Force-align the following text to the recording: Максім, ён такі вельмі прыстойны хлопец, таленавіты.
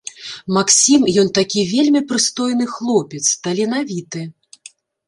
Максім, 0.55 1.01
ён 1.25 1.29
такі 1.39 1.67
вельмі 1.75 2.01
прыстойны 2.09 2.65
хлопец, 2.79 3.25
таленавіты. 3.47 4.21